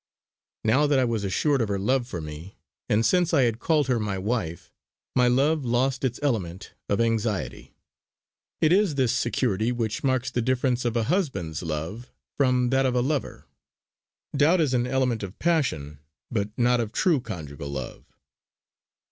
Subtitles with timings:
[0.63, 2.57] Now that I was assured of her love for me,
[2.89, 4.71] and since I had called her my wife,
[5.15, 7.75] my love lost its element of anxiety.
[8.61, 12.95] It is this security which marks the difference of a husband's love from that of
[12.95, 13.45] a lover;
[14.35, 15.99] doubt is an element of passion,
[16.31, 18.05] but not of true conjugal love.